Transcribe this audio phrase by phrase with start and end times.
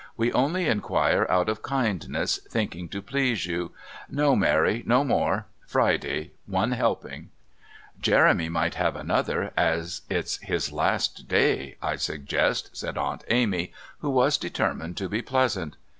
[0.17, 3.71] "We only inquire out of kindness, thinking to please you.
[4.09, 5.45] No, Mary, no more.
[5.67, 7.29] Friday one helping"
[8.01, 14.09] "Jeremy might have another as it's his last day, I suggest," said Aunt Amy, who
[14.09, 15.77] was determined to be pleasant.